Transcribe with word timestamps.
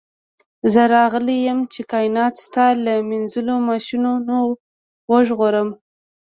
زه 0.73 0.81
راغلی 0.95 1.37
یم 1.47 1.59
چې 1.73 1.81
کائنات 1.91 2.33
ستا 2.45 2.65
له 2.85 2.93
مینځلو 3.09 3.55
ماشینونو 3.69 4.35
وژغورم 5.11 5.69